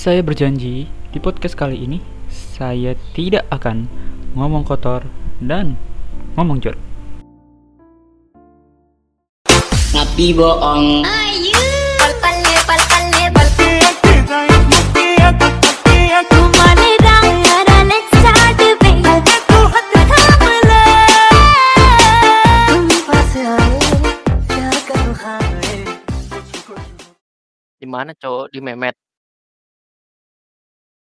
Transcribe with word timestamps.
Saya 0.00 0.24
berjanji 0.24 0.88
di 0.88 1.18
podcast 1.20 1.52
kali 1.52 1.76
ini 1.76 2.00
saya 2.32 2.96
tidak 3.12 3.44
akan 3.52 3.84
ngomong 4.32 4.64
kotor 4.64 5.04
dan 5.44 5.76
ngomong 6.40 6.56
jorok. 6.56 6.80
Nabi 9.92 10.32
bohong. 10.32 11.04
Ayu 11.04 11.64
pal-pale, 12.00 12.54
pal-pale 12.64 13.28
Kumare 16.32 16.96
rangara, 17.04 17.84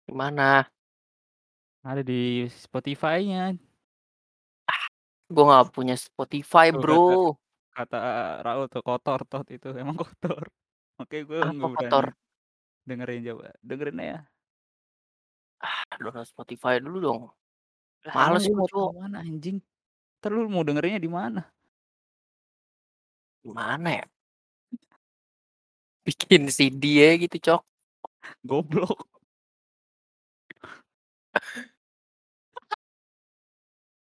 Di 0.04 0.12
mana? 0.12 0.60
Ada 1.80 2.04
di 2.04 2.44
Spotify-nya. 2.48 3.56
Gua 5.32 5.44
nggak 5.48 5.72
punya 5.72 5.96
Spotify, 5.96 6.68
Tuh, 6.68 6.80
Bro. 6.80 7.04
Kata 7.74 7.98
Raul 8.44 8.70
tuh 8.70 8.84
kotor 8.84 9.24
tot 9.26 9.48
itu 9.50 9.72
emang 9.74 9.96
kotor. 10.04 10.46
Oke 11.00 11.26
gue 11.26 11.42
Apa 11.42 11.50
nggak 11.50 11.70
berani 11.74 11.80
kotor? 11.80 12.06
dengerin 12.84 13.20
coba. 13.32 13.46
Dengerin 13.64 13.98
ya. 13.98 14.18
Ah, 15.64 15.80
download 15.96 16.28
Spotify 16.28 16.76
dulu 16.76 16.98
dong. 17.00 17.20
Lah, 18.04 18.14
Males 18.14 18.44
gua, 18.44 18.52
lu 18.52 18.56
mau 18.60 18.68
tahu 18.68 18.88
mana 19.00 19.24
anjing? 19.24 19.58
Ntar 20.20 20.30
lu 20.36 20.46
mau 20.52 20.60
dengerinnya 20.60 21.00
di 21.00 21.08
mana? 21.08 21.42
Di 23.40 23.48
mana 23.48 23.88
ya? 24.04 24.06
Bikin 26.06 26.52
CD 26.52 27.00
ya 27.00 27.16
gitu, 27.16 27.36
Cok. 27.40 27.62
Goblok. 28.44 29.13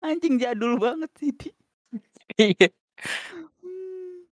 Anjing 0.06 0.38
jadul 0.38 0.78
banget 0.78 1.10
sih. 1.18 1.32
Iya. 2.36 2.68
Hmm. 3.64 4.28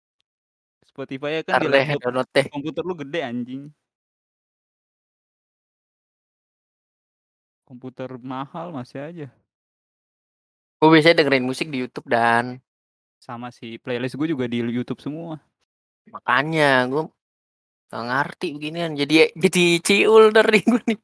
Spotify 0.84 1.40
ya 1.40 1.42
kan 1.48 1.64
di 1.64 1.70
laptop 1.72 2.02
download 2.04 2.30
komputer 2.52 2.84
lu 2.84 2.94
gede 3.00 3.20
anjing. 3.24 3.64
Komputer 7.64 8.12
mahal 8.20 8.76
masih 8.76 9.00
aja. 9.00 9.28
Gue 10.82 10.90
biasanya 10.92 11.24
dengerin 11.24 11.46
musik 11.46 11.70
di 11.70 11.80
YouTube 11.80 12.10
dan 12.10 12.60
Sama 13.22 13.54
si 13.54 13.78
playlist 13.78 14.18
gue 14.18 14.34
juga 14.34 14.50
di 14.50 14.66
YouTube 14.66 14.98
semua. 14.98 15.38
makanya 16.10 16.90
gue 16.90 17.06
gak 17.94 18.04
ngerti 18.10 18.48
beginian. 18.58 18.98
Jadi 18.98 19.30
jadi 19.38 19.66
ciul 19.78 20.34
dari 20.34 20.60
gue 20.66 20.82
nih. 20.90 21.00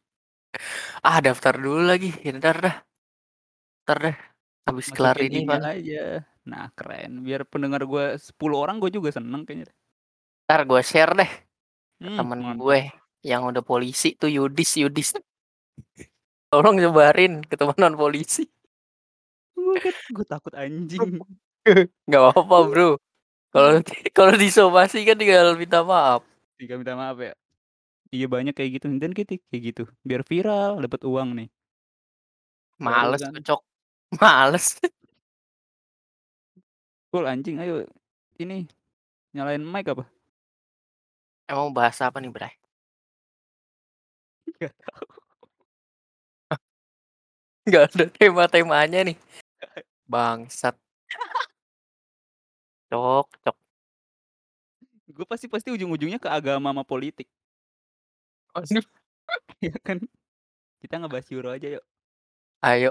Ah, 1.02 1.20
daftar 1.22 1.54
dulu 1.58 1.86
lagi. 1.86 2.12
Ntar 2.26 2.56
dah. 2.62 2.76
Ntar 3.86 3.98
deh. 4.04 4.16
Habis 4.68 4.88
kelar 4.92 5.16
ini 5.24 5.48
paling. 5.48 5.64
aja. 5.64 6.04
Nah 6.48 6.68
keren. 6.76 7.24
Biar 7.24 7.44
pendengar 7.48 7.84
gue 7.88 8.16
10 8.20 8.58
orang 8.60 8.80
gue 8.80 8.92
juga 8.92 9.12
seneng 9.12 9.44
kayaknya. 9.48 9.72
Ntar 10.48 10.62
gue 10.64 10.82
share 10.84 11.14
deh 11.16 11.32
Hmm, 11.98 12.14
temen 12.14 12.40
mantap. 12.46 12.62
gue 12.62 12.80
yang 13.26 13.42
udah 13.50 13.66
polisi 13.66 14.14
tuh 14.14 14.30
Yudis 14.30 14.78
Yudis 14.78 15.18
tolong 16.54 16.78
nyebarin 16.78 17.42
ke 17.42 17.58
teman 17.58 17.74
non 17.74 17.98
polisi 17.98 18.46
Gue 19.58 19.82
kan 19.82 19.94
takut 20.30 20.54
anjing. 20.54 21.18
nggak 22.08 22.22
apa-apa 22.22 22.58
bro 22.70 22.90
kalau 23.50 23.82
kalau 24.14 24.34
disomasi 24.38 25.04
kan 25.04 25.18
tinggal 25.18 25.58
minta 25.58 25.82
maaf 25.82 26.22
Tiga 26.54 26.78
minta 26.78 26.94
maaf 26.94 27.18
ya. 27.18 27.34
Iya 28.16 28.26
banyak 28.34 28.54
kayak 28.56 28.72
gitu. 28.80 28.86
Dan 29.04 29.12
kita 29.18 29.32
kayak 29.52 29.64
gitu. 29.74 29.82
Biar 30.08 30.22
viral 30.30 30.80
dapat 30.84 31.02
uang 31.04 31.30
nih. 31.38 31.48
Baru 32.80 32.94
males 32.94 33.22
kan. 33.26 33.34
cocok 33.42 33.62
males 34.22 34.66
Cool 37.14 37.24
anjing 37.32 37.58
ayo. 37.64 37.88
Ini 38.40 38.68
nyalain 39.36 39.64
mic 39.64 39.88
apa? 39.92 40.06
emang 41.48 41.72
bahasa 41.72 42.12
apa 42.12 42.20
nih 42.20 42.32
Bray 42.32 42.58
Gak 44.60 44.74
tahu. 44.80 45.06
nggak 47.66 47.84
ada 47.96 48.06
tema-temanya 48.14 49.00
nih 49.08 49.18
bangsat 50.08 50.76
cok 52.92 53.28
cok 53.44 53.56
Gue 55.08 55.24
pasti 55.24 55.48
pasti 55.48 55.72
ujung-ujungnya 55.72 56.20
ke 56.20 56.28
agama 56.28 56.68
sama 56.76 56.84
politik. 56.84 57.28
Aduh. 58.58 58.86
ya 59.66 59.76
kan? 59.82 60.02
Kita 60.78 60.98
ngebahas 60.98 61.28
Euro 61.34 61.50
aja 61.52 61.68
yuk. 61.70 61.86
ayo 62.60 62.90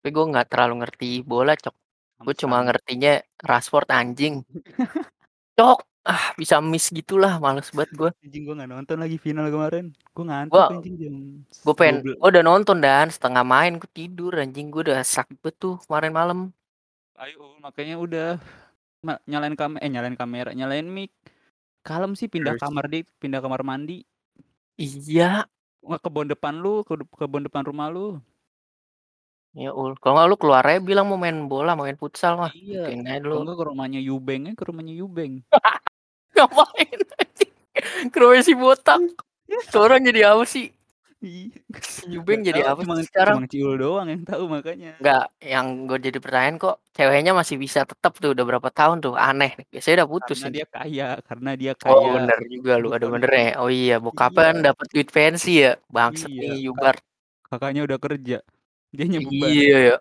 tapi 0.00 0.08
gue 0.10 0.24
nggak 0.32 0.48
terlalu 0.48 0.84
ngerti 0.84 1.10
bola 1.20 1.52
cok 1.52 1.72
gue 2.20 2.34
cuma 2.36 2.60
ngertinya 2.60 3.20
Rashford 3.40 3.88
anjing 3.88 4.44
cok 5.56 5.80
ah 6.00 6.32
bisa 6.36 6.60
miss 6.60 6.88
gitulah 6.88 7.36
males 7.36 7.68
banget 7.72 7.92
gue 7.96 8.10
Anjing 8.20 8.42
gue 8.44 8.54
gak 8.56 8.68
nonton 8.68 8.96
lagi 8.96 9.16
final 9.16 9.48
kemarin. 9.48 9.92
Gue 10.12 10.24
ngantuk 10.24 10.56
Gua- 10.56 10.72
anjing 10.72 10.96
jam 10.96 11.14
gue 11.44 11.74
pengen 11.76 11.96
12. 12.00 12.16
gue 12.16 12.28
udah 12.32 12.42
nonton 12.42 12.76
dan 12.80 13.06
setengah 13.08 13.44
main 13.44 13.76
gue 13.76 13.90
tidur 13.92 14.32
anjing 14.36 14.68
gue 14.68 14.88
udah 14.88 15.00
sakit 15.00 15.52
tuh 15.56 15.76
kemarin 15.84 16.12
malam 16.12 16.38
Ayo 17.16 17.60
makanya 17.60 18.00
udah 18.00 18.28
nyalain 19.24 19.56
kamera, 19.56 19.80
eh 19.84 19.88
nyalain 19.88 20.16
kamera, 20.16 20.50
nyalain 20.52 20.84
mic. 20.84 21.12
Kalem 21.80 22.12
sih 22.12 22.28
pindah 22.28 22.56
Terus? 22.56 22.64
kamar 22.64 22.84
di 22.88 23.04
pindah 23.16 23.40
kamar 23.40 23.60
mandi. 23.60 24.04
Iya 24.80 25.44
Nggak 25.80 26.00
kebon 26.04 26.28
depan 26.28 26.54
lu, 26.60 26.84
ke 26.84 26.92
kebon 27.16 27.44
depan 27.48 27.64
rumah 27.64 27.88
lu. 27.88 28.20
ya 29.50 29.74
ul 29.74 29.98
kalau 29.98 30.14
nggak 30.14 30.28
lu 30.30 30.36
keluar 30.38 30.62
aja 30.62 30.78
bilang 30.78 31.10
mau 31.10 31.18
main 31.18 31.34
bola 31.50 31.74
mau 31.74 31.82
main 31.82 31.98
futsal 31.98 32.38
mah 32.38 32.54
Iya. 32.54 32.86
Gituin 32.86 33.02
aja 33.02 33.18
Kalau 33.18 33.42
dulu 33.42 33.42
enggak 33.42 33.56
ke 33.58 33.64
rumahnya 33.66 34.00
Yubeng, 34.00 34.42
eh 34.46 34.54
ke 34.54 34.62
rumahnya 34.62 34.94
Yubeng. 34.94 35.32
ngapain 36.38 36.98
anjing 37.18 37.52
ke 38.14 38.18
si 38.46 38.54
botak 38.54 39.02
Tuh 39.74 39.80
orang 39.82 40.06
jadi 40.06 40.30
apa 40.30 40.46
sih 40.46 40.70
Iya. 41.20 41.52
Yubeng 42.08 42.40
Nggak 42.40 42.48
jadi 42.48 42.60
tahu, 42.64 42.72
apa 42.72 42.80
cuma, 42.88 42.94
sih 42.96 43.06
sekarang 43.12 43.34
Cuma 43.44 43.48
Ciul 43.52 43.74
doang 43.76 44.06
yang 44.08 44.22
tahu 44.24 44.42
makanya. 44.48 44.90
Enggak, 45.04 45.24
yang 45.44 45.66
gue 45.84 45.98
jadi 46.00 46.18
pertanyaan 46.24 46.56
kok 46.56 46.74
ceweknya 46.96 47.32
masih 47.36 47.56
bisa 47.60 47.80
tetap 47.84 48.12
tuh 48.16 48.32
udah 48.32 48.44
berapa 48.48 48.68
tahun 48.72 48.96
tuh 49.04 49.12
aneh. 49.20 49.52
Biasanya 49.68 49.94
udah 50.00 50.08
putus 50.08 50.38
Karena 50.40 50.48
nih. 50.48 50.56
dia 50.56 50.66
kaya, 50.72 51.08
karena 51.28 51.50
dia 51.60 51.72
kaya. 51.76 51.92
Oh 51.92 52.08
bener 52.16 52.38
juga 52.48 52.72
lu 52.80 52.88
ada 52.96 53.06
bener 53.12 53.30
ya. 53.36 53.48
Oh 53.60 53.68
iya 53.68 53.94
bokapnya 54.00 54.42
kan 54.48 54.56
Iya. 54.56 54.64
dapat 54.72 54.86
duit 54.96 55.08
pensi 55.12 55.50
ya. 55.60 55.70
Bangsat 55.92 56.30
Iya, 56.32 56.40
nih. 56.40 56.58
Yubar. 56.72 56.96
Kakaknya 57.52 57.80
udah 57.84 57.98
kerja. 58.00 58.36
Dia 58.96 59.04
beban. 59.20 59.48
Iya 59.52 59.76
ya. 59.92 59.96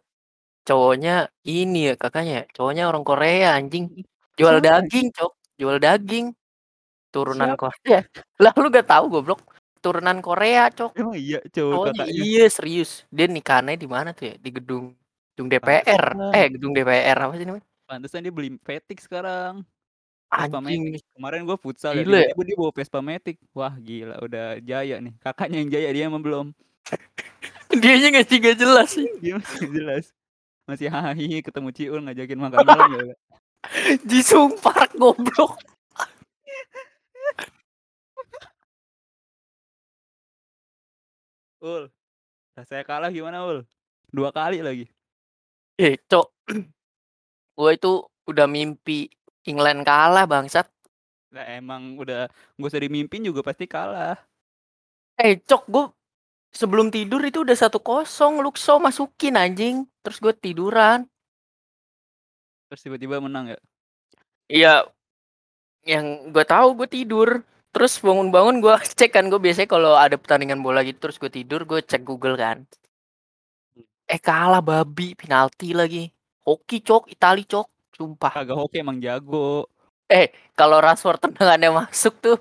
Cowoknya 0.68 1.14
ini 1.44 1.80
ya 1.92 1.94
kakaknya. 2.00 2.38
Cowoknya 2.56 2.84
orang 2.88 3.04
Korea 3.04 3.60
anjing. 3.60 3.86
Jual 4.40 4.64
Siapa? 4.64 4.68
daging, 4.88 5.08
Cok. 5.12 5.32
Jual 5.60 5.78
daging. 5.84 6.26
Turunan 7.12 7.54
Siapa? 7.58 7.60
Korea. 7.60 8.00
Lah 8.40 8.54
lu 8.56 8.68
gak 8.72 8.88
tahu 8.88 9.06
goblok. 9.12 9.42
Turunan 9.80 10.20
Korea, 10.20 10.68
Cok. 10.68 10.92
Emang 11.00 11.16
iya 11.16 11.40
cowok 11.48 11.74
Cowoknya 11.74 11.94
kakaknya. 12.04 12.22
iya 12.24 12.46
serius. 12.52 12.92
Dia 13.08 13.26
nikahnya 13.32 13.80
di 13.80 13.88
mana 13.88 14.12
tuh 14.12 14.32
ya? 14.32 14.36
Di 14.36 14.50
gedung 14.52 14.92
gedung 15.34 15.48
DPR. 15.48 16.04
Pantesan. 16.20 16.36
Eh, 16.36 16.48
gedung 16.52 16.72
DPR 16.76 17.18
apa 17.18 17.34
sih 17.40 17.46
namanya? 17.48 17.66
Pantesan 17.88 18.22
dia 18.28 18.34
beli 18.36 18.50
Matic 18.60 19.00
sekarang. 19.00 19.64
Vespa 20.30 20.60
Anjing. 20.62 20.94
Matic. 20.94 21.04
Kemarin 21.16 21.40
gua 21.48 21.58
futsal 21.58 21.96
ya, 21.96 22.04
Gila 22.04 22.20
ya? 22.22 22.30
tiba-tiba 22.36 22.44
dia 22.46 22.56
bawa 22.60 22.72
Vespa 22.76 23.00
Matic. 23.00 23.38
Wah 23.56 23.74
gila, 23.80 24.16
udah 24.22 24.46
jaya 24.62 24.96
nih. 25.00 25.14
Kakaknya 25.24 25.58
yang 25.64 25.70
jaya, 25.74 25.90
dia 25.96 26.04
emang 26.06 26.22
belum. 26.22 26.48
Dianya 27.82 28.08
nggak 28.20 28.28
gak 28.30 28.58
jelas 28.60 28.90
sih. 28.94 29.08
Dia 29.24 29.40
masih 29.40 29.68
jelas. 29.74 30.06
Masih 30.70 30.86
hahi 30.92 31.42
ketemu 31.42 31.70
Ciul 31.74 32.00
ngajakin 32.06 32.38
makan 32.38 32.58
malam 32.62 32.90
ya. 32.94 33.16
Jisung 34.06 34.54
Park 34.64 34.94
goblok. 34.94 35.58
Ul, 41.60 41.92
saya 42.56 42.88
kalah 42.88 43.12
gimana 43.12 43.44
Ul? 43.44 43.68
Dua 44.08 44.32
kali 44.32 44.64
lagi. 44.64 44.88
Eh, 45.76 46.00
Cok. 46.08 46.28
Gua 47.60 47.76
itu 47.76 48.08
udah 48.28 48.48
mimpi 48.48 49.12
England 49.44 49.84
kalah 49.84 50.24
bangsat. 50.24 50.72
Lah 51.36 51.46
emang 51.52 52.00
udah 52.00 52.32
gak 52.32 52.70
usah 52.72 52.80
dimimpin 52.80 53.28
juga 53.28 53.44
pasti 53.44 53.68
kalah. 53.68 54.16
Eh, 55.20 55.36
Cok, 55.44 55.64
gua 55.68 55.92
sebelum 56.56 56.90
tidur 56.90 57.20
itu 57.28 57.44
udah 57.44 57.58
satu 57.60 57.84
kosong 57.84 58.40
Luxo 58.40 58.80
masukin 58.80 59.36
anjing. 59.36 59.84
Terus 60.00 60.24
gue 60.24 60.32
tiduran. 60.32 61.04
Terus 62.72 62.82
tiba-tiba 62.88 63.20
menang 63.20 63.52
ya. 63.52 63.60
Iya. 64.48 64.76
Yang 65.84 66.06
gue 66.32 66.46
tahu 66.48 66.68
gue 66.80 66.88
tidur. 66.88 67.44
Terus 67.80 67.96
bangun-bangun 68.04 68.60
gue 68.60 68.76
cek 69.00 69.16
kan 69.16 69.32
gue 69.32 69.40
biasanya 69.40 69.72
kalau 69.72 69.96
ada 69.96 70.20
pertandingan 70.20 70.60
bola 70.60 70.84
gitu 70.84 71.08
terus 71.08 71.16
gue 71.16 71.32
tidur 71.32 71.64
gue 71.64 71.80
cek 71.80 72.04
Google 72.04 72.36
kan. 72.36 72.68
Eh 74.04 74.20
kalah 74.20 74.60
babi 74.60 75.16
penalti 75.16 75.72
lagi. 75.72 76.12
Hoki 76.44 76.84
cok, 76.84 77.08
Itali 77.08 77.48
cok, 77.48 77.96
sumpah. 77.96 78.36
Kagak 78.36 78.60
hoki 78.60 78.84
emang 78.84 79.00
jago. 79.00 79.72
Eh 80.12 80.28
kalau 80.60 80.84
Rashford 80.84 81.22
tendangannya 81.24 81.88
masuk 81.88 82.20
tuh 82.20 82.38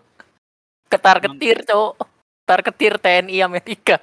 ketar 0.90 1.22
ketir 1.22 1.62
cok. 1.62 2.02
Ntar 2.42 2.60
ketir 2.66 2.98
TNI 2.98 3.38
Amerika. 3.46 4.02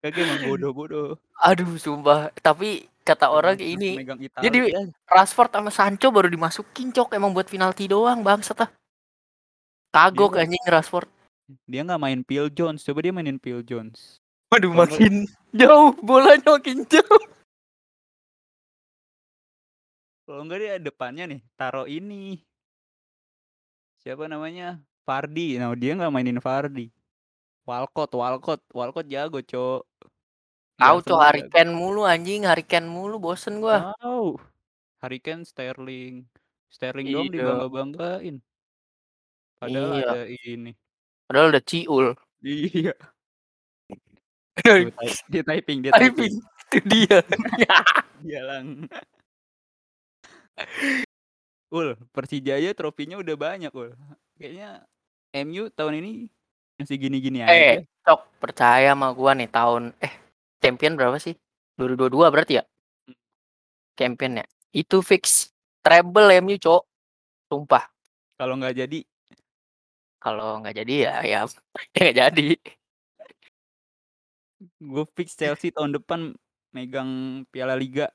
Kagak 0.00 0.16
emang 0.16 0.48
bodoh-bodoh. 0.48 1.20
Aduh, 1.44 1.76
sumpah. 1.76 2.32
Tapi 2.40 2.88
kata 3.04 3.28
orang 3.28 3.60
ini 3.60 4.00
Jadi. 4.40 4.72
Rashford 5.04 5.52
sama 5.52 5.68
Sancho 5.68 6.08
baru 6.08 6.32
dimasukin 6.32 6.88
cok 6.88 7.12
emang 7.12 7.36
buat 7.36 7.52
penalti 7.52 7.84
doang 7.84 8.24
bangsat 8.24 8.64
ah. 8.64 8.79
Kagok 9.90 10.38
Dia- 10.38 10.46
anjing 10.46 10.64
Rashford. 10.66 11.08
dia 11.66 11.82
nggak 11.82 11.98
main 11.98 12.22
Phil 12.22 12.46
Jones. 12.48 12.86
Coba 12.86 13.02
dia 13.02 13.10
mainin 13.10 13.42
Phil 13.42 13.62
Jones. 13.66 14.22
Waduh 14.50 14.70
makin 14.70 15.26
jauh 15.50 15.94
bolanya 15.98 16.58
makin 16.58 16.86
jauh. 16.86 17.22
Kalau 20.26 20.46
enggak 20.46 20.58
dia 20.62 20.74
depannya 20.78 21.24
nih, 21.26 21.40
taruh 21.58 21.90
ini. 21.90 22.38
Siapa 23.98 24.30
namanya? 24.30 24.78
Fardi. 25.02 25.58
Nah, 25.58 25.74
dia 25.74 25.98
nggak 25.98 26.12
mainin 26.14 26.38
Fardi. 26.38 26.86
Walcott, 27.66 28.14
Walcott, 28.14 28.62
Walcott 28.70 29.06
jago, 29.10 29.42
Cok. 29.42 29.82
Tahu 30.78 30.98
jago. 31.02 31.18
Hurricane 31.18 31.72
mulu 31.74 32.06
anjing, 32.06 32.46
Hurricane 32.46 32.86
mulu 32.86 33.18
bosen 33.18 33.58
gua. 33.58 33.90
Tahu. 33.98 34.38
Hurricane 35.02 35.42
Sterling. 35.42 36.24
Sterling 36.70 37.10
dong 37.10 37.26
Iya. 37.26 37.34
dibangga-banggain. 37.34 38.36
Padahal 39.60 39.92
Iya. 39.92 40.08
ada 40.08 40.22
ini. 40.26 40.72
Padahal 41.28 41.46
udah 41.52 41.62
ciul. 41.62 42.06
Iya. 42.40 42.94
Dia 45.30 45.42
typing, 45.44 45.84
dia 45.84 45.92
typing. 45.92 46.32
Itu 46.70 46.78
dia. 46.88 47.18
Dia 48.20 48.40
lang. 48.44 48.84
Ul, 51.72 51.94
Persijaya 52.12 52.74
trofinya 52.76 53.16
udah 53.16 53.36
banyak, 53.38 53.72
Ul. 53.72 53.96
Kayaknya 54.36 54.84
MU 55.40 55.70
tahun 55.72 56.04
ini 56.04 56.10
masih 56.76 56.96
gini-gini 57.00 57.40
aja. 57.44 57.52
eh, 57.52 57.76
cok 58.04 58.40
percaya 58.40 58.92
sama 58.96 59.12
gua 59.12 59.32
nih 59.36 59.48
tahun 59.48 59.92
eh 60.00 60.12
champion 60.60 60.96
berapa 60.96 61.16
sih? 61.16 61.36
2022 61.76 62.28
berarti 62.32 62.52
ya? 62.60 62.64
Champion 63.96 64.40
ya. 64.40 64.46
Itu 64.72 65.00
fix 65.00 65.52
treble 65.80 66.28
MU 66.40 66.56
cok. 66.60 66.82
Sumpah. 67.48 67.84
Kalau 68.36 68.56
nggak 68.60 68.84
jadi, 68.84 69.00
Kalau 70.20 70.60
nggak 70.60 70.76
jadi 70.84 70.94
ya 71.08 71.14
ya 71.24 71.40
nggak 71.96 72.14
jadi. 72.14 72.48
gue 74.76 75.04
fix 75.16 75.32
Chelsea 75.40 75.72
tahun 75.72 75.96
depan 75.96 76.36
megang 76.76 77.42
Piala 77.48 77.72
Liga. 77.72 78.12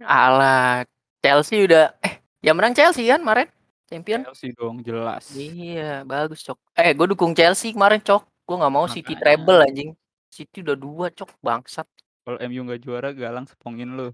Alah, 0.00 0.88
Chelsea 1.20 1.68
udah 1.68 1.92
eh 2.00 2.24
yang 2.40 2.56
menang 2.56 2.72
Chelsea 2.72 3.04
kan 3.04 3.20
kemarin 3.20 3.48
champion. 3.84 4.24
Chelsea 4.24 4.56
dong, 4.56 4.80
jelas. 4.80 5.28
Iya, 5.36 6.08
bagus 6.08 6.40
cok. 6.40 6.56
Eh, 6.72 6.96
gue 6.96 7.06
dukung 7.12 7.36
Chelsea 7.36 7.76
kemarin 7.76 8.00
cok. 8.00 8.24
Gue 8.48 8.56
nggak 8.56 8.72
mau 8.72 8.88
City 8.88 9.12
Makanya. 9.12 9.20
treble 9.20 9.60
anjing. 9.60 9.90
City 10.32 10.64
udah 10.64 10.76
dua 10.76 11.06
cok 11.12 11.30
bangsat. 11.44 11.84
Kalau 12.24 12.38
MU 12.40 12.64
nggak 12.64 12.80
juara, 12.80 13.12
Galang 13.12 13.44
sepongin 13.44 13.92
lu. 13.92 14.08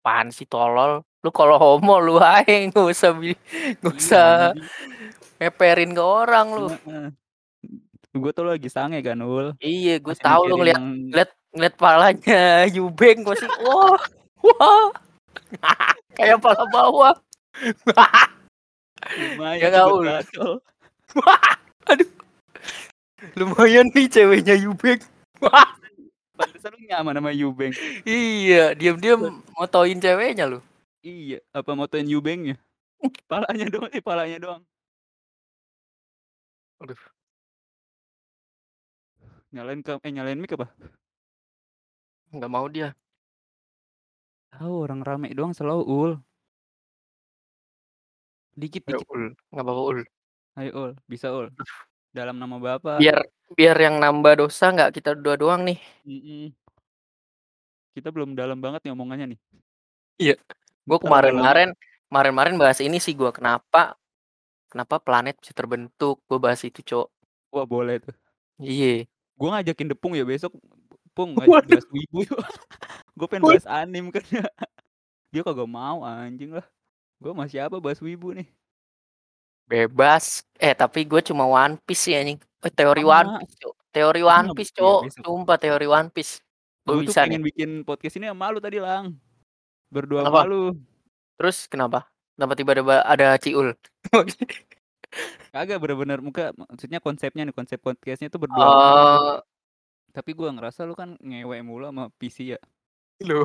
Pan 0.00 0.32
sih 0.32 0.48
tolol. 0.48 1.04
Lu 1.20 1.28
kalau 1.28 1.60
homo 1.60 2.00
lu 2.00 2.16
aja 2.16 2.48
nggak 2.48 2.86
usah 2.88 3.12
bi- 3.12 3.36
nggak 3.84 3.96
usah 4.00 4.56
meperin 5.40 5.96
ke 5.96 6.02
orang 6.04 6.46
lu. 6.52 6.68
Gue 8.12 8.30
tuh 8.36 8.44
lagi 8.44 8.68
sange 8.68 9.00
kan, 9.00 9.16
Ul. 9.24 9.56
Iya, 9.62 9.96
gue 10.02 10.14
tahu 10.18 10.50
lu 10.50 10.60
ngeliat 10.60 10.76
yang 10.76 10.86
ngeliat 11.08 11.30
ngeliat 11.50 11.74
palanya 11.80 12.42
Yubeng 12.76 13.26
masih 13.26 13.48
wah 13.64 13.98
wah 14.44 14.86
kayak 16.18 16.38
pala 16.38 16.62
bawah. 16.68 17.14
lumayan 19.16 19.72
Ya 19.72 19.80
tuh 19.80 19.98
nggak, 20.04 20.20
buat 20.28 20.28
Ul. 20.44 20.56
Aduh. 21.88 22.08
Lumayan 23.38 23.86
nih 23.96 24.06
ceweknya 24.06 24.54
Yubeng. 24.60 25.00
Wah, 25.40 25.72
Pantesan 26.36 26.72
lu 26.76 26.84
nyaman 26.88 27.16
sama 27.20 27.32
Yubeng. 27.32 27.72
iya, 28.04 28.72
diam-diam 28.76 29.40
motoin 29.56 30.00
ceweknya 30.00 30.48
lu. 30.48 30.60
Iya, 31.00 31.40
apa 31.52 31.72
motoin 31.76 32.08
Yubengnya? 32.08 32.56
Palanya 33.28 33.66
doang, 33.72 33.92
eh 33.92 34.00
palanya 34.04 34.38
doang. 34.40 34.62
Aduh. 36.80 37.00
Nyalain 39.52 39.80
ke 39.84 39.92
eh 40.00 40.12
nyalain 40.14 40.40
mic 40.40 40.56
apa? 40.56 40.72
Nggak 42.32 42.50
mau 42.50 42.66
dia. 42.72 42.96
Tahu 44.56 44.88
orang 44.88 45.04
rame 45.04 45.28
doang 45.36 45.52
selalu 45.52 45.82
ul. 45.84 46.12
Dikit 48.56 48.88
Ya, 48.88 48.96
dikit. 48.96 49.10
ul. 49.12 49.24
Nggak 49.52 49.64
apa-apa 49.66 49.82
ul. 49.84 49.98
Ayo 50.58 50.70
ul, 50.74 50.90
bisa 51.06 51.28
ul. 51.30 51.52
Dalam 52.10 52.40
nama 52.40 52.56
Bapak. 52.58 52.98
Biar 52.98 53.22
biar 53.54 53.76
yang 53.78 54.00
nambah 54.00 54.46
dosa 54.46 54.72
nggak 54.72 54.96
kita 54.96 55.14
dua 55.14 55.36
doang 55.36 55.62
nih. 55.66 55.78
Mm-mm. 56.06 56.54
Kita 57.92 58.08
belum 58.14 58.38
dalam 58.38 58.62
banget 58.62 58.86
nih 58.86 58.92
omongannya 58.94 59.36
nih. 59.36 59.40
Gue 60.20 60.96
Kalau 60.96 61.00
kemarin-kemarin 61.04 61.76
kemarin-kemarin 62.08 62.54
bahas 62.56 62.78
ini 62.80 62.98
sih 63.02 63.12
gue 63.12 63.30
kenapa 63.34 63.99
kenapa 64.70 65.02
planet 65.02 65.36
bisa 65.42 65.52
terbentuk. 65.52 66.22
Gue 66.30 66.38
bahas 66.38 66.62
itu, 66.62 66.80
Cok. 66.80 67.06
Wah, 67.50 67.66
boleh 67.66 67.98
tuh. 67.98 68.14
Iya. 68.62 69.10
Gua 69.34 69.58
ngajakin 69.58 69.90
Depung 69.90 70.14
ya 70.14 70.22
besok. 70.22 70.54
Pung 71.10 71.34
ngajak 71.34 71.66
bahas 71.66 71.86
wibu. 71.90 72.22
Gue 73.18 73.26
pengen 73.26 73.44
bahas 73.50 73.66
anim 73.66 74.08
kan. 74.14 74.22
Dia 75.34 75.42
kagak 75.42 75.66
mau 75.66 76.06
anjing 76.06 76.54
lah. 76.54 76.66
Gue 77.18 77.34
masih 77.34 77.60
apa 77.66 77.82
bahas 77.82 77.98
wibu 77.98 78.30
nih. 78.32 78.46
Bebas. 79.66 80.46
Eh, 80.58 80.74
tapi 80.74 81.06
gue 81.06 81.20
cuma 81.22 81.46
One 81.46 81.78
Piece 81.82 82.10
sih 82.10 82.14
anjing. 82.14 82.38
Eh, 82.62 82.72
teori 82.72 83.02
Sama. 83.02 83.16
One 83.18 83.30
Piece, 83.42 83.56
Cok. 83.58 83.74
Teori 83.90 84.22
One 84.22 84.48
Piece, 84.54 84.72
iya, 84.74 84.78
Cok. 84.82 84.98
besok. 85.08 85.24
Sumpah 85.26 85.56
teori 85.58 85.86
One 85.88 86.08
Piece. 86.14 86.32
Gue 86.86 86.94
Gue 86.94 87.04
tuh 87.06 87.12
bisa 87.12 87.20
pengen 87.24 87.40
nih. 87.40 87.46
bikin 87.50 87.70
podcast 87.82 88.14
ini 88.18 88.26
sama 88.30 88.50
lu 88.52 88.58
tadi 88.62 88.78
lang. 88.78 89.14
Berdua 89.90 90.26
Kenapa? 90.26 90.42
sama 90.42 90.50
lu. 90.50 90.62
Terus 91.40 91.58
kenapa? 91.66 92.00
Kenapa 92.40 92.56
tiba-tiba 92.56 93.04
ada 93.04 93.36
Ciul? 93.36 93.76
Kagak 95.52 95.76
bener-bener 95.76 96.24
muka 96.24 96.56
maksudnya 96.56 96.96
konsepnya 96.96 97.44
nih 97.44 97.52
konsep 97.52 97.76
podcastnya 97.84 98.32
tuh 98.32 98.40
berdua. 98.40 98.64
lu. 98.64 98.64
Oh, 98.64 99.36
Tapi 100.08 100.32
gua 100.32 100.48
ngerasa 100.48 100.88
lu 100.88 100.96
kan 100.96 101.20
ngewe 101.20 101.60
mulu 101.60 101.92
sama 101.92 102.08
PC 102.16 102.56
ya. 102.56 102.60
lu. 103.28 103.44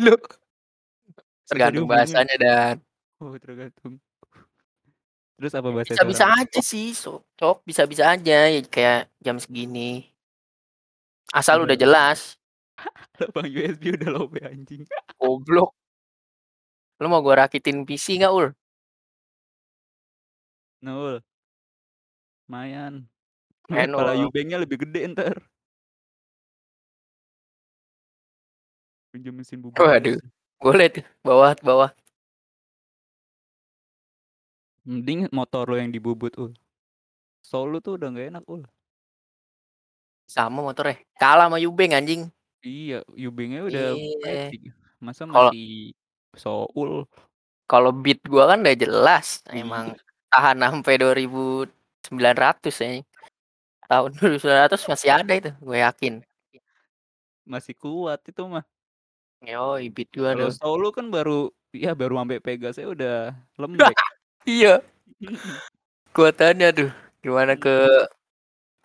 Lu. 0.00 0.16
Tergantung 1.44 1.84
bahasanya 1.84 2.40
dan 2.40 2.74
Oh, 3.20 3.36
tergantung. 3.36 4.00
Terus 5.36 5.52
apa 5.52 5.68
bahasa 5.68 5.92
bisa-bisa 5.92 6.24
aja 6.32 6.60
sih, 6.64 6.96
so, 6.96 7.20
Cok. 7.36 7.68
Bisa-bisa 7.68 8.16
aja 8.16 8.48
ya 8.48 8.60
kayak 8.64 9.12
jam 9.20 9.36
segini. 9.36 10.08
Asal 11.36 11.60
Udah. 11.60 11.68
udah 11.68 11.76
jelas. 11.76 12.40
Bang 13.36 13.52
USB 13.52 13.92
udah 13.92 14.08
lobe 14.08 14.40
anjing. 14.40 14.88
Goblok. 15.20 15.76
Lu 17.00 17.06
mau 17.12 17.20
gua 17.20 17.44
rakitin 17.44 17.84
PC 17.84 18.16
nggak, 18.16 18.32
Ul? 18.32 18.48
Nul. 20.80 21.20
Lumayan. 22.48 23.04
Main, 23.72 23.90
Kepala 23.90 24.14
Ul. 24.16 24.22
Yubengnya 24.24 24.56
lebih 24.62 24.86
gede 24.86 25.10
ntar. 25.12 25.36
Pinjam 29.12 29.34
mesin 29.36 29.60
bubur. 29.60 29.80
Waduh. 29.80 30.20
Boleh 30.60 30.88
tuh. 30.88 31.04
Bawah, 31.20 31.52
bawah. 31.60 31.90
Mending 34.86 35.26
motor 35.34 35.66
lo 35.66 35.76
yang 35.76 35.90
dibubut 35.90 36.30
ul. 36.38 36.54
Solo 37.42 37.82
tuh 37.82 37.98
udah 37.98 38.08
gak 38.14 38.28
enak 38.30 38.44
ul. 38.46 38.62
Sama 40.30 40.62
motornya. 40.62 41.02
Kalah 41.18 41.50
sama 41.50 41.58
Yubeng 41.58 41.94
anjing. 41.94 42.30
Iya, 42.62 43.02
Yubengnya 43.14 43.66
udah 43.66 43.94
Iya. 43.94 44.50
Masa 45.02 45.26
masih 45.26 45.90
Soul? 46.38 47.08
Kalau 47.66 47.90
beat 47.90 48.22
gua 48.28 48.54
kan 48.54 48.62
udah 48.62 48.76
jelas. 48.78 49.42
Iya. 49.50 49.66
Emang 49.66 49.98
tahan 50.30 50.62
sampai 50.62 50.94
2900 51.00 51.72
ya. 52.78 53.02
Tahun 53.86 54.10
2900 54.18 54.90
masih 54.90 55.10
ada 55.14 55.32
itu, 55.34 55.50
gue 55.62 55.78
yakin. 55.78 56.14
Masih 57.46 57.74
kuat 57.78 58.18
itu 58.26 58.42
mah. 58.46 58.66
Yo, 59.42 59.78
beat 59.90 60.10
gua 60.14 60.34
Kalau. 60.34 60.50
Solo 60.54 60.88
kan 60.90 61.10
baru 61.10 61.50
ya 61.74 61.92
baru 61.92 62.18
sampai 62.18 62.38
Pegasnya 62.42 62.86
udah 62.90 63.16
lembek. 63.58 63.94
Iya, 64.46 64.78
kuatannya 66.14 66.70
tuh. 66.70 66.90
Gimana 67.18 67.58
ke 67.58 67.82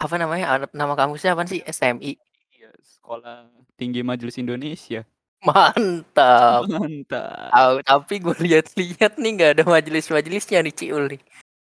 apa 0.02 0.16
namanya? 0.18 0.66
Nama 0.74 0.94
kampusnya 0.98 1.38
apa 1.38 1.46
sih? 1.46 1.62
SMI. 1.62 2.18
Iya, 2.58 2.74
Sekolah 2.82 3.46
Tinggi 3.78 4.02
Majelis 4.02 4.42
Indonesia. 4.42 5.06
Mantap. 5.42 6.70
Mantap. 6.70 7.50
Tahu, 7.50 7.76
tapi 7.82 8.14
gue 8.22 8.36
lihat-lihat 8.46 9.18
nih 9.18 9.32
nggak 9.38 9.52
ada 9.58 9.64
majelis-majelisnya 9.66 10.62
nih 10.62 10.76
Ciul 10.78 11.04
nih. 11.18 11.22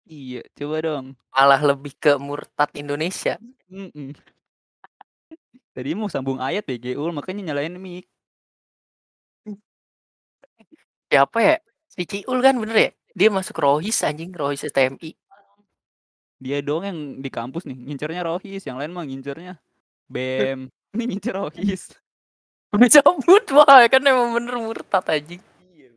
Iya, 0.06 0.40
coba 0.54 0.76
dong. 0.86 1.06
Malah 1.34 1.60
lebih 1.74 1.98
ke 1.98 2.14
murtad 2.14 2.70
Indonesia. 2.78 3.42
Mm-mm. 3.66 4.14
Tadi 5.74 5.90
mau 5.98 6.06
sambung 6.06 6.38
ayat 6.38 6.62
BGU 6.62 7.10
makanya 7.10 7.52
nyalain 7.52 7.74
mic. 7.74 8.06
Siapa 11.10 11.38
ya? 11.42 11.56
Si 11.90 12.06
Ciul 12.06 12.38
kan 12.38 12.54
bener 12.62 12.76
ya? 12.78 12.90
Dia 13.16 13.28
masuk 13.34 13.58
Rohis 13.58 13.98
anjing, 14.06 14.30
Rohis 14.30 14.62
STMI. 14.62 15.10
Dia 16.38 16.60
doang 16.60 16.84
yang 16.84 16.98
di 17.24 17.30
kampus 17.32 17.64
nih 17.64 17.74
ngincernya 17.74 18.22
Rohis, 18.28 18.62
yang 18.68 18.76
lain 18.76 18.92
mah 18.92 19.04
ngincernya 19.08 19.56
Bem. 20.06 20.70
Ini 20.94 21.02
ngincer 21.10 21.34
Rohis. 21.34 21.90
Udah 22.76 22.88
cabut 22.92 23.44
wah 23.56 23.80
kan 23.88 24.04
emang 24.04 24.36
bener 24.36 24.56
murtad 24.60 25.04
anjing. 25.08 25.40
Iya, 25.72 25.88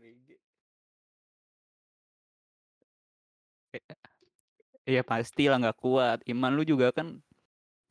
Iya 4.87 5.01
pasti 5.03 5.51
lah 5.51 5.59
nggak 5.59 5.77
kuat. 5.77 6.23
Iman 6.25 6.55
lu 6.55 6.63
juga 6.63 6.95
kan 6.95 7.19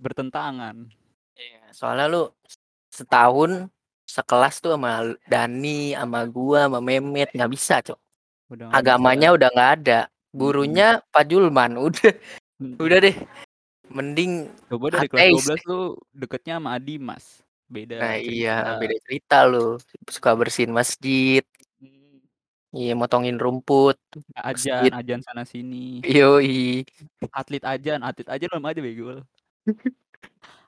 bertentangan. 0.00 0.88
Iya, 1.37 1.62
soalnya 1.71 2.07
lu 2.09 2.23
setahun 2.90 3.71
sekelas 4.09 4.64
tuh 4.64 4.75
sama 4.75 5.14
Dani, 5.28 5.92
sama 5.92 6.25
gua, 6.26 6.66
sama 6.66 6.80
Memet 6.80 7.30
nggak 7.37 7.52
bisa, 7.52 7.85
Cok. 7.85 7.99
Udah. 8.57 8.73
Agamanya 8.73 9.37
udah 9.37 9.49
nggak 9.52 9.71
ada. 9.85 10.00
Gurunya 10.33 11.04
Pak 11.12 11.25
Julman, 11.28 11.76
udah 11.76 12.12
Mm. 12.59 12.75
udah 12.83 12.99
deh. 12.99 13.14
Mending 13.87 14.50
Coba 14.66 14.90
dari 14.90 15.07
kelas 15.07 15.47
12 15.47 15.62
lu 15.71 15.95
deketnya 16.11 16.59
sama 16.59 16.75
Adimas. 16.75 17.38
Beda 17.69 18.01
nah 18.01 18.17
iya 18.17 18.65
cerita. 18.65 18.81
beda 18.81 18.97
cerita 19.05 19.37
lu. 19.45 19.77
Suka 20.09 20.33
bersihin 20.33 20.73
masjid, 20.73 21.45
Hmm, 21.79 22.19
iya 22.73 22.97
motongin 22.97 23.37
rumput. 23.37 24.01
Ajan, 24.35 24.89
Masjid. 24.89 24.91
ajan 24.91 25.21
sana 25.23 25.45
sini. 25.45 26.01
Yoi. 26.03 26.83
Atlet 27.31 27.63
ajan, 27.63 28.01
atlet 28.01 28.27
aja 28.27 28.45
belum 28.49 28.65
aja 28.65 28.81
bego. 28.81 29.21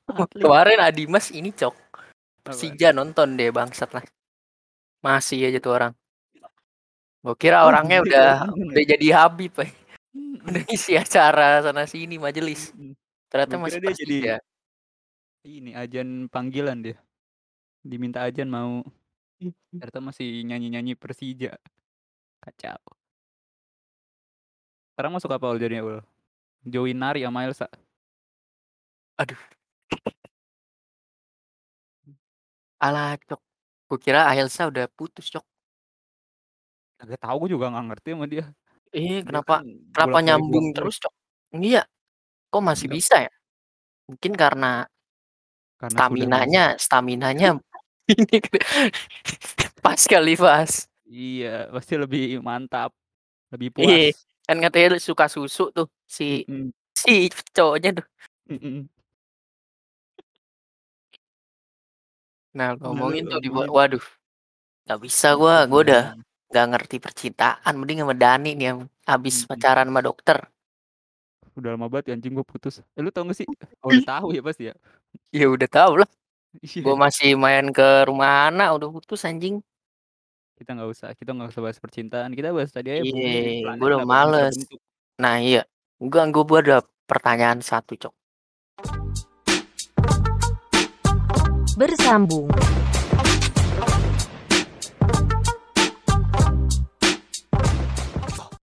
Atlet. 0.06 0.42
Kemarin 0.42 0.78
Adimas 0.78 1.32
ini 1.32 1.50
cok. 1.50 1.72
Apa? 1.72 2.52
Persija 2.52 2.92
nonton 2.92 3.36
deh 3.36 3.48
bangsat 3.48 3.90
lah. 3.92 4.04
Masih 5.00 5.48
aja 5.48 5.58
tuh 5.58 5.72
orang. 5.72 5.92
Gue 7.20 7.36
kira 7.36 7.64
Oh, 7.64 7.68
orangnya 7.68 8.00
udah 8.04 8.28
ya? 8.44 8.48
udah 8.48 8.84
jadi 8.86 9.06
Habib, 9.16 9.52
eh. 9.60 9.70
Udah 10.40 10.64
isi 10.68 10.96
acara 10.96 11.60
sana 11.60 11.84
sini 11.84 12.16
majelis. 12.16 12.72
Ternyata 13.28 13.54
Gua 13.56 13.68
masih 13.68 13.78
dia 13.80 13.92
jadi 13.92 14.16
Persija. 14.20 14.36
Ini 15.44 15.72
ajan 15.72 16.28
panggilan 16.28 16.84
dia. 16.84 16.96
Diminta 17.80 18.24
ajan 18.24 18.48
mau. 18.50 18.84
Ternyata 19.72 19.98
masih 20.04 20.44
nyanyi-nyanyi 20.44 20.94
Persija. 20.96 21.56
Kacau. 22.44 22.80
Sekarang 24.92 25.16
masuk 25.16 25.32
apa 25.32 25.48
ul 25.48 25.56
jadinya 25.56 25.82
ul? 25.86 25.98
Join 26.68 26.98
Nari 27.00 27.24
sama 27.24 27.48
Elsa. 27.48 27.68
Alah 32.80 33.16
cok. 33.20 33.40
Gue 33.88 33.98
kira 34.00 34.28
Ailsa 34.28 34.68
udah 34.68 34.88
putus 34.92 35.28
cok. 35.28 35.44
Gak 37.00 37.20
tahu 37.20 37.48
gue 37.48 37.56
juga 37.56 37.72
nggak 37.72 37.86
ngerti 37.92 38.08
sama 38.12 38.26
dia. 38.28 38.44
Eh 38.92 39.20
Dia 39.20 39.24
kenapa 39.24 39.64
kan 39.64 39.68
kenapa 39.92 40.18
nyambung 40.20 40.66
terus 40.76 41.00
cok? 41.00 41.14
Iya. 41.56 41.84
Kok 42.52 42.64
masih 42.64 42.88
bisa 42.92 43.24
ya? 43.24 43.32
Mungkin 44.08 44.32
karena 44.36 44.84
Karena 45.80 45.96
staminanya 45.96 46.64
staminanya 46.76 47.48
ini 48.12 48.36
pas 49.80 50.00
kali 50.04 50.36
pas. 50.36 50.70
Iya, 51.10 51.66
pasti 51.74 51.94
lebih 51.98 52.38
mantap, 52.44 52.90
lebih 53.50 53.70
Iya. 53.80 54.12
puas. 54.12 54.16
Kan 54.46 54.56
katanya 54.64 54.98
suka 55.00 55.26
susu 55.30 55.62
tuh 55.76 55.86
si 56.06 56.44
Mm-mm, 56.46 56.70
si 56.94 57.30
cowoknya 57.56 57.90
tuh. 58.02 58.06
mm-mm. 58.50 58.76
Nah, 62.58 62.74
Nah, 62.82 62.82
ngomongin 62.82 63.24
tuh 63.30 63.38
di 63.42 63.48
ngomongin 63.50 63.70
waduh. 63.70 64.04
Gak 64.88 65.00
bisa 65.06 65.28
gua, 65.38 65.64
gua 65.70 65.80
udah 65.86 66.02
Hmm, 66.14 66.22
gak 66.50 66.66
ngerti 66.74 66.96
percintaan. 66.98 67.72
Mending 67.78 68.02
sama 68.02 68.14
Dani 68.18 68.50
nih 68.58 68.66
yang 68.74 68.78
habis 69.06 69.46
pacaran 69.46 69.86
sama 69.86 70.02
dokter. 70.02 70.38
Udah 71.60 71.76
lama 71.76 71.86
banget 71.92 72.10
ya, 72.10 72.12
anjing 72.16 72.32
gue 72.32 72.46
putus. 72.46 72.80
Eh 72.96 73.00
lu 73.04 73.12
tau 73.12 73.28
gak 73.28 73.38
sih? 73.38 73.46
Oh, 73.84 73.88
udah 73.88 74.04
tahu 74.04 74.36
ya 74.36 74.42
pasti 74.44 74.68
ya. 74.68 74.74
Ya 75.32 75.46
udah 75.48 75.68
tahu 75.68 76.04
lah. 76.04 76.10
Iya. 76.58 76.82
Gua 76.82 76.96
masih 76.98 77.38
main 77.38 77.70
ke 77.70 77.88
rumah 78.10 78.50
anak 78.50 78.74
udah 78.74 78.88
putus 78.90 79.22
anjing. 79.22 79.62
Kita 80.58 80.76
nggak 80.76 80.90
usah, 80.90 81.08
kita 81.16 81.30
nggak 81.32 81.54
usah 81.54 81.62
bahas 81.62 81.78
percintaan. 81.78 82.34
Kita 82.34 82.50
bahas 82.50 82.74
tadi 82.74 82.90
aja 82.90 83.06
Iya, 83.06 83.78
gua 83.78 83.88
udah 83.96 84.02
males. 84.04 84.58
Nah, 85.16 85.38
iya. 85.38 85.62
Gua 86.02 86.26
gua 86.28 86.44
gua 86.44 86.58
ada 86.60 86.78
pertanyaan 87.06 87.62
satu, 87.62 87.94
Cok. 87.94 88.14
Bersambung 91.78 92.50